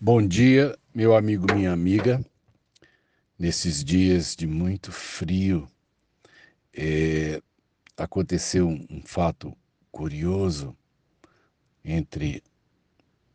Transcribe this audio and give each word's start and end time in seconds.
Bom 0.00 0.24
dia, 0.24 0.78
meu 0.94 1.12
amigo, 1.16 1.52
minha 1.52 1.72
amiga. 1.72 2.24
Nesses 3.36 3.82
dias 3.82 4.36
de 4.36 4.46
muito 4.46 4.92
frio, 4.92 5.68
é, 6.72 7.42
aconteceu 7.96 8.68
um, 8.68 8.86
um, 8.88 9.02
fato 9.02 9.52
curioso 9.90 10.76
entre 11.84 12.44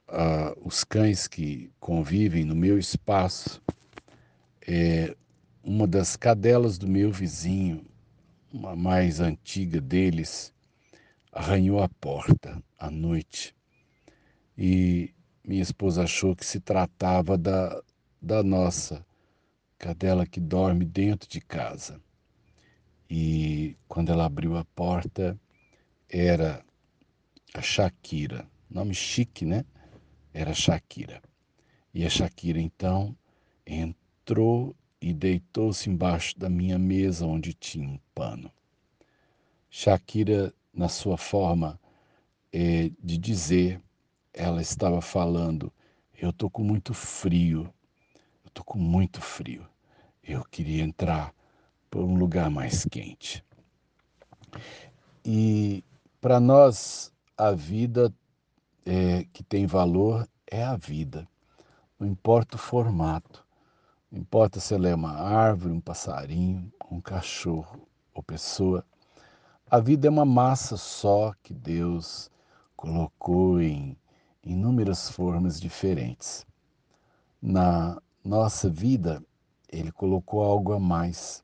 uh, 0.08 0.58
os 0.66 0.86
cães 0.86 1.28
que 1.28 1.70
convivem 1.82 2.46
no 2.46 2.56
meu 2.56 2.80
espaço. 2.80 3.62
É, 4.66 5.14
uma 5.62 5.86
das 5.86 6.16
cadelas 6.16 6.78
do 6.78 6.88
meu 6.88 7.12
vizinho, 7.12 7.86
uma 8.54 8.74
mais 8.74 9.20
antiga 9.20 9.82
deles, 9.82 10.54
arranhou 11.30 11.84
a 11.84 11.90
porta 11.90 12.64
à 12.80 12.90
noite. 12.90 13.54
E 14.58 15.14
minha 15.46 15.62
esposa 15.62 16.04
achou 16.04 16.36
que 16.36 16.46
se 16.46 16.60
tratava 16.60 17.38
da, 17.38 17.82
da 18.22 18.42
nossa 18.42 19.06
cadela 19.78 20.26
que 20.26 20.40
dorme 20.40 20.86
dentro 20.86 21.28
de 21.28 21.42
casa. 21.42 22.00
E 23.10 23.76
quando 23.88 24.12
ela 24.12 24.26
abriu 24.26 24.56
a 24.56 24.64
porta, 24.64 25.38
era 26.10 26.64
a 27.54 27.62
Shakira. 27.62 28.48
Nome 28.70 28.94
chique, 28.94 29.46
né? 29.46 29.66
Era 30.34 30.54
Shakira. 30.54 31.22
E 31.94 32.06
a 32.06 32.10
Shakira, 32.10 32.60
então, 32.60 33.16
entrou 33.68 34.76
e 35.02 35.14
deitou-se 35.14 35.90
embaixo 35.90 36.40
da 36.40 36.50
minha 36.50 36.80
mesa 36.80 37.26
onde 37.26 37.54
tinha 37.54 37.88
um 37.88 38.00
pano. 38.16 38.50
Shakira, 39.70 40.54
na 40.74 40.88
sua 40.88 41.18
forma 41.18 41.80
é, 42.52 42.90
de 43.04 43.18
dizer, 43.18 43.82
ela 44.34 44.62
estava 44.62 45.02
falando: 45.02 45.72
Eu 46.18 46.32
estou 46.32 46.50
com 46.50 46.64
muito 46.64 46.94
frio, 46.94 47.72
eu 48.44 48.48
estou 48.48 48.66
com 48.66 48.80
muito 48.80 49.22
frio. 49.22 49.66
Eu 50.24 50.44
queria 50.46 50.84
entrar 50.84 51.34
por 51.90 52.04
um 52.04 52.16
lugar 52.16 52.50
mais 52.50 52.86
quente. 52.86 53.44
E 55.24 55.84
para 56.20 56.40
nós, 56.40 57.14
a 57.38 57.52
vida 57.52 58.14
é, 58.86 59.26
que 59.32 59.44
tem 59.44 59.66
valor 59.66 60.28
é 60.48 60.64
a 60.64 60.76
vida. 60.76 61.28
Não 62.00 62.08
importa 62.08 62.56
o 62.56 62.60
formato, 62.60 63.46
não 64.12 64.20
importa 64.20 64.60
se 64.60 64.74
ela 64.74 64.88
é 64.88 64.96
uma 64.96 65.14
árvore, 65.14 65.74
um 65.74 65.82
passarinho, 65.82 66.72
um 66.90 67.02
cachorro 67.02 67.88
ou 68.14 68.24
pessoa. 68.24 68.86
A 69.70 69.80
vida 69.80 70.08
é 70.08 70.10
uma 70.10 70.26
massa 70.26 70.78
só 70.78 71.34
que 71.42 71.54
Deus 71.54 72.30
colocou 72.76 73.62
em 73.62 73.98
inúmeras 74.44 75.10
formas 75.10 75.60
diferentes. 75.60 76.46
Na 77.42 78.02
nossa 78.24 78.70
vida, 78.70 79.24
ele 79.70 79.92
colocou 79.92 80.44
algo 80.44 80.74
a 80.74 80.80
mais. 80.80 81.44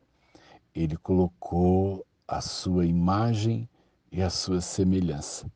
Ele 0.74 0.98
colocou 0.98 2.06
a 2.28 2.42
sua 2.42 2.86
imagem 2.86 3.68
e 4.12 4.22
a 4.22 4.30
sua 4.30 4.62
semelhança. 4.62 5.52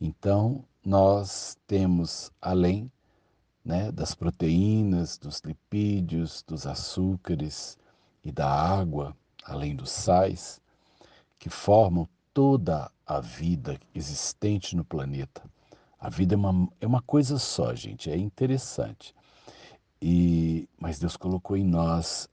Então, 0.00 0.64
nós 0.84 1.58
temos, 1.66 2.30
além 2.40 2.90
né, 3.64 3.92
das 3.92 4.14
proteínas, 4.14 5.18
dos 5.18 5.40
lipídios, 5.40 6.42
dos 6.46 6.66
açúcares 6.66 7.78
e 8.24 8.32
da 8.32 8.48
água, 8.50 9.16
além 9.44 9.76
dos 9.76 9.90
sais, 9.90 10.60
que 11.38 11.50
formam 11.50 12.08
toda 12.32 12.90
a 13.06 13.20
vida 13.20 13.78
existente 13.94 14.76
no 14.76 14.84
planeta, 14.84 15.42
a 16.00 16.08
vida 16.08 16.34
é 16.34 16.36
uma, 16.36 16.68
é 16.80 16.86
uma 16.86 17.02
coisa 17.02 17.38
só, 17.38 17.74
gente, 17.74 18.10
é 18.10 18.16
interessante. 18.16 19.14
E, 20.00 20.66
mas 20.78 20.98
Deus 20.98 21.16
colocou 21.16 21.56
em 21.56 21.64
nós 21.64 22.26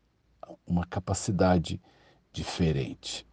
uma 0.66 0.86
capacidade 0.86 1.82
diferente. 2.32 3.28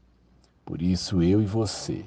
Por 0.64 0.82
isso, 0.82 1.22
eu 1.22 1.40
e 1.40 1.46
você 1.46 2.04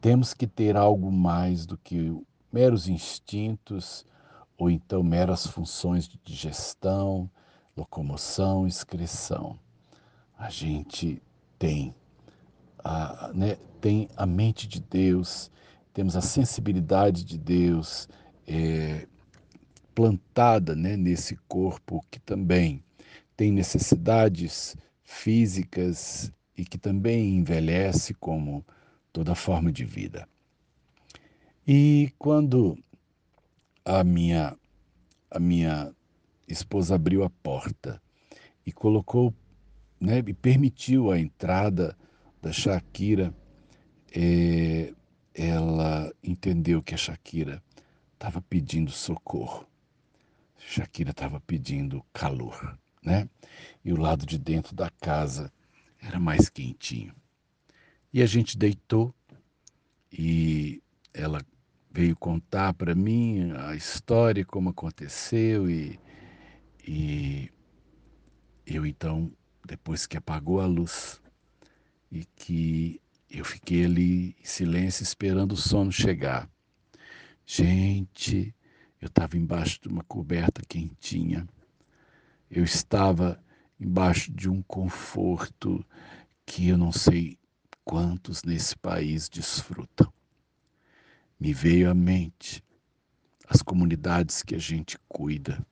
temos 0.00 0.34
que 0.34 0.46
ter 0.46 0.76
algo 0.76 1.10
mais 1.10 1.66
do 1.66 1.78
que 1.78 2.20
meros 2.52 2.88
instintos 2.88 4.04
ou 4.58 4.70
então 4.70 5.02
meras 5.02 5.46
funções 5.46 6.08
de 6.08 6.18
digestão, 6.24 7.30
locomoção, 7.76 8.66
excreção. 8.66 9.58
A 10.36 10.50
gente 10.50 11.22
tem 11.58 11.94
a, 12.82 13.30
né, 13.34 13.56
tem 13.80 14.08
a 14.16 14.26
mente 14.26 14.66
de 14.66 14.80
Deus 14.80 15.50
temos 15.96 16.14
a 16.14 16.20
sensibilidade 16.20 17.24
de 17.24 17.38
Deus 17.38 18.06
é, 18.46 19.08
plantada 19.94 20.76
né, 20.76 20.94
nesse 20.94 21.36
corpo 21.48 22.04
que 22.10 22.20
também 22.20 22.84
tem 23.34 23.50
necessidades 23.50 24.76
físicas 25.02 26.30
e 26.54 26.66
que 26.66 26.76
também 26.76 27.38
envelhece 27.38 28.12
como 28.12 28.62
toda 29.10 29.34
forma 29.34 29.72
de 29.72 29.86
vida. 29.86 30.28
E 31.66 32.12
quando 32.18 32.76
a 33.82 34.04
minha 34.04 34.54
a 35.30 35.40
minha 35.40 35.94
esposa 36.46 36.96
abriu 36.96 37.24
a 37.24 37.30
porta 37.30 38.02
e 38.66 38.70
colocou, 38.70 39.32
né, 39.98 40.18
e 40.18 40.34
permitiu 40.34 41.10
a 41.10 41.18
entrada 41.18 41.96
da 42.42 42.52
Shakira, 42.52 43.32
é, 44.14 44.92
ela 45.36 46.10
entendeu 46.22 46.82
que 46.82 46.94
a 46.94 46.96
Shakira 46.96 47.62
estava 48.14 48.40
pedindo 48.40 48.90
socorro. 48.90 49.68
Shakira 50.58 51.10
estava 51.10 51.38
pedindo 51.40 52.02
calor, 52.10 52.78
né? 53.02 53.28
E 53.84 53.92
o 53.92 54.00
lado 54.00 54.24
de 54.24 54.38
dentro 54.38 54.74
da 54.74 54.88
casa 54.90 55.52
era 56.00 56.18
mais 56.18 56.48
quentinho. 56.48 57.14
E 58.12 58.22
a 58.22 58.26
gente 58.26 58.56
deitou 58.56 59.14
e 60.10 60.82
ela 61.12 61.42
veio 61.90 62.16
contar 62.16 62.72
para 62.72 62.94
mim 62.94 63.52
a 63.52 63.76
história, 63.76 64.44
como 64.44 64.70
aconteceu 64.70 65.68
e, 65.68 66.00
e 66.86 67.50
eu 68.66 68.86
então, 68.86 69.30
depois 69.66 70.06
que 70.06 70.16
apagou 70.16 70.60
a 70.62 70.66
luz 70.66 71.20
e 72.10 72.24
que 72.24 73.00
eu 73.38 73.44
fiquei 73.44 73.84
ali 73.84 74.36
em 74.40 74.44
silêncio 74.44 75.02
esperando 75.02 75.52
o 75.52 75.56
sono 75.56 75.92
chegar. 75.92 76.48
Gente, 77.44 78.54
eu 79.00 79.08
estava 79.08 79.36
embaixo 79.36 79.80
de 79.80 79.88
uma 79.88 80.02
coberta 80.04 80.62
quentinha. 80.66 81.46
Eu 82.50 82.64
estava 82.64 83.38
embaixo 83.78 84.32
de 84.32 84.48
um 84.48 84.62
conforto 84.62 85.84
que 86.46 86.68
eu 86.68 86.78
não 86.78 86.90
sei 86.92 87.38
quantos 87.84 88.42
nesse 88.42 88.76
país 88.76 89.28
desfrutam. 89.28 90.10
Me 91.38 91.52
veio 91.52 91.90
à 91.90 91.94
mente 91.94 92.64
as 93.48 93.60
comunidades 93.62 94.42
que 94.42 94.54
a 94.54 94.58
gente 94.58 94.98
cuida. 95.08 95.64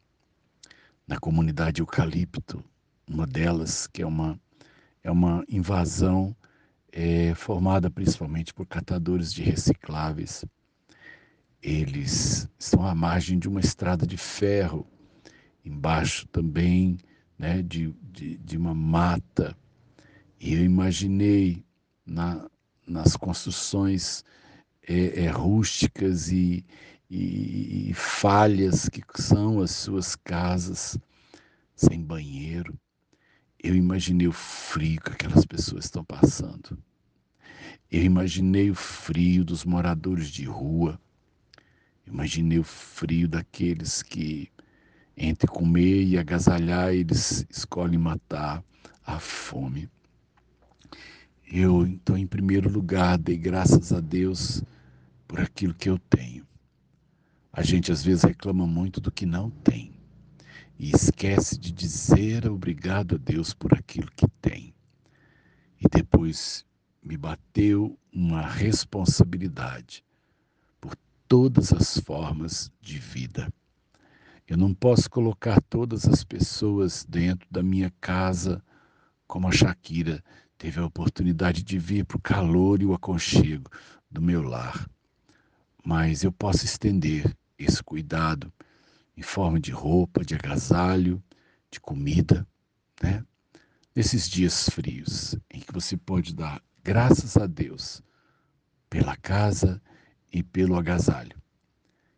Na 1.07 1.19
comunidade 1.19 1.81
Eucalipto, 1.81 2.63
uma 3.09 3.27
delas 3.27 3.87
que 3.87 4.03
é 4.03 4.07
uma, 4.07 4.39
é 5.03 5.11
uma 5.11 5.45
invasão 5.49 6.37
é 6.97 7.34
formada 7.34 7.91
principalmente 7.91 8.55
por 8.55 8.66
catadores 8.66 9.32
de 9.32 9.43
recicláveis. 9.43 10.44
Eles 11.60 12.49
estão 12.56 12.87
à 12.87 12.94
margem 12.94 13.37
de 13.37 13.49
uma 13.49 13.59
estrada 13.59 14.06
de 14.06 14.16
ferro, 14.16 14.87
embaixo 15.65 16.28
também 16.28 16.97
né, 17.37 17.62
de, 17.62 17.93
de, 18.12 18.37
de 18.38 18.56
uma 18.56 18.72
mata. 18.72 19.56
E 20.38 20.55
eu 20.55 20.65
imaginei 20.65 21.65
na, 22.06 22.49
nas 22.87 23.16
construções 23.16 24.22
é, 24.87 25.25
é, 25.25 25.31
rústicas 25.31 26.31
e, 26.31 26.65
e, 27.11 27.91
e 27.91 27.94
falhas 27.94 28.88
que 28.88 29.03
são 29.21 29.61
as 29.61 29.73
suas 29.73 30.14
casas, 30.14 30.97
sem 31.75 32.00
banheiro, 32.00 32.79
eu 33.64 33.75
imaginei 33.75 34.28
o 34.28 34.32
frio 34.32 35.00
que 35.00 35.12
aquelas 35.12 35.46
pessoas 35.46 35.87
estão 35.87 36.05
passando. 36.05 36.76
Eu 37.90 38.02
imaginei 38.02 38.70
o 38.70 38.75
frio 38.75 39.43
dos 39.43 39.64
moradores 39.64 40.28
de 40.28 40.44
rua. 40.44 41.00
Imaginei 42.06 42.58
o 42.58 42.62
frio 42.62 43.26
daqueles 43.26 44.02
que, 44.02 44.50
entre 45.16 45.46
comer 45.46 46.02
e 46.02 46.19
agasalhar, 46.19 46.93
eles 46.93 47.46
escolhem 47.49 47.99
matar 47.99 48.62
a 49.02 49.19
fome. 49.19 49.88
Eu, 51.50 51.87
então, 51.87 52.19
em 52.19 52.26
primeiro 52.26 52.69
lugar, 52.69 53.16
dei 53.16 53.38
graças 53.38 53.94
a 53.94 54.00
Deus 54.00 54.62
por 55.26 55.40
aquilo 55.40 55.72
que 55.72 55.88
eu 55.88 55.99
tenho. 55.99 56.46
A 57.50 57.62
gente 57.62 57.90
às 57.90 58.05
vezes 58.05 58.25
reclama 58.25 58.66
muito 58.66 59.00
do 59.00 59.11
que 59.11 59.25
não 59.25 59.49
tem 59.49 59.94
e 60.85 60.91
esquece 60.91 61.59
de 61.59 61.73
dizer 61.73 62.47
obrigado 62.47 63.15
a 63.15 63.19
Deus 63.19 63.55
por 63.55 63.73
aquilo 63.73 64.11
que 64.15 64.29
tem. 64.43 64.75
E 65.81 65.89
depois 65.89 66.67
me 67.03 67.17
bateu 67.17 67.99
uma 68.13 68.43
responsabilidade 68.43 70.05
por 70.83 70.95
todas 71.27 71.73
as 71.73 71.97
formas 71.97 72.71
de 72.83 72.99
vida. 72.99 73.51
Eu 74.47 74.59
não 74.59 74.75
posso 74.75 75.09
colocar 75.09 75.59
todas 75.71 76.07
as 76.07 76.23
pessoas 76.23 77.07
dentro 77.09 77.49
da 77.51 77.63
minha 77.63 77.91
casa 77.99 78.63
como 79.27 79.49
a 79.49 79.53
Shakira 79.53 80.23
teve 80.59 80.81
a 80.81 80.85
oportunidade 80.85 81.63
de 81.63 81.79
vir 81.79 82.05
para 82.05 82.19
o 82.19 82.21
calor 82.21 82.83
e 82.83 82.85
o 82.85 82.93
aconchego 82.93 83.71
do 84.11 84.21
meu 84.21 84.43
lar. 84.43 84.87
Mas 85.83 86.25
eu 86.25 86.31
posso 86.31 86.67
estender 86.67 87.35
esse 87.59 87.83
cuidado 87.83 88.53
em 89.16 89.22
forma 89.22 89.61
de 89.61 89.70
roupa, 89.70 90.25
de 90.25 90.34
agasalho, 90.34 91.22
de 91.70 91.81
comida, 91.81 92.46
né? 93.02 93.25
Nesses 93.94 94.28
dias 94.28 94.69
frios, 94.69 95.37
em 95.52 95.61
que 95.61 95.72
você 95.72 95.96
pode 95.96 96.34
dar 96.34 96.62
graças 96.82 97.37
a 97.37 97.46
Deus 97.46 98.02
pela 98.90 99.16
casa 99.16 99.81
e 100.32 100.43
pelo 100.43 100.76
agasalho. 100.76 101.40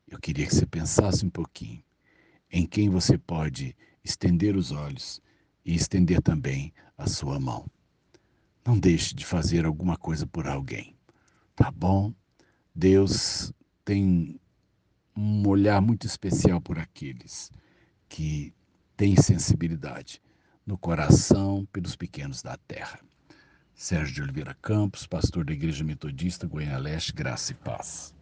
Eu 0.08 0.18
queria 0.18 0.46
que 0.46 0.54
você 0.54 0.66
pensasse 0.66 1.24
um 1.24 1.30
pouquinho 1.30 1.82
em 2.50 2.66
quem 2.66 2.88
você 2.88 3.18
pode 3.18 3.76
estender 4.02 4.56
os 4.56 4.72
olhos 4.72 5.20
e 5.64 5.74
estender 5.74 6.22
também 6.22 6.72
a 6.96 7.06
sua 7.06 7.38
mão. 7.38 7.66
Não 8.64 8.78
deixe 8.78 9.14
de 9.14 9.26
fazer 9.26 9.66
alguma 9.66 9.96
coisa 9.96 10.26
por 10.26 10.46
alguém, 10.46 10.96
tá 11.54 11.70
bom? 11.70 12.14
Deus 12.74 13.52
tem 13.84 14.40
um 15.16 15.48
olhar 15.48 15.80
muito 15.80 16.06
especial 16.06 16.60
por 16.60 16.78
aqueles 16.78 17.50
que 18.08 18.52
têm 18.96 19.16
sensibilidade 19.16 20.20
no 20.66 20.76
coração 20.76 21.66
pelos 21.72 21.96
pequenos 21.96 22.42
da 22.42 22.56
terra. 22.56 23.00
Sérgio 23.74 24.14
de 24.14 24.22
Oliveira 24.22 24.56
Campos, 24.60 25.06
pastor 25.06 25.44
da 25.44 25.52
Igreja 25.52 25.84
Metodista 25.84 26.46
Goiânia 26.46 26.78
Leste, 26.78 27.12
Graça 27.12 27.52
e 27.52 27.54
Paz. 27.54 28.15